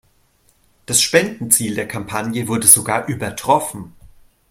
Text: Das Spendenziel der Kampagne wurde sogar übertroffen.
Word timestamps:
Das 0.87 0.99
Spendenziel 0.99 1.75
der 1.75 1.87
Kampagne 1.87 2.47
wurde 2.47 2.65
sogar 2.65 3.05
übertroffen. 3.07 3.93